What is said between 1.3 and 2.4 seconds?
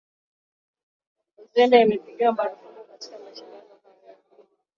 uzela imepigwa